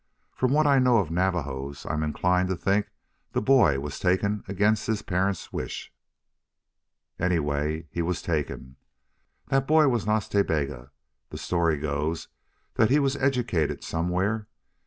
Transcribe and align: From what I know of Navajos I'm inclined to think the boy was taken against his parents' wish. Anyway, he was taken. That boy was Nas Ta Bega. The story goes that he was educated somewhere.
From 0.33 0.51
what 0.51 0.65
I 0.65 0.79
know 0.79 0.97
of 0.97 1.11
Navajos 1.11 1.85
I'm 1.85 2.01
inclined 2.01 2.49
to 2.49 2.55
think 2.55 2.87
the 3.33 3.39
boy 3.39 3.79
was 3.79 3.99
taken 3.99 4.43
against 4.47 4.87
his 4.87 5.03
parents' 5.03 5.53
wish. 5.53 5.93
Anyway, 7.19 7.85
he 7.91 8.01
was 8.01 8.23
taken. 8.23 8.77
That 9.49 9.67
boy 9.67 9.89
was 9.89 10.07
Nas 10.07 10.27
Ta 10.27 10.41
Bega. 10.41 10.89
The 11.29 11.37
story 11.37 11.77
goes 11.77 12.29
that 12.77 12.89
he 12.89 12.97
was 12.97 13.15
educated 13.17 13.83
somewhere. 13.83 14.47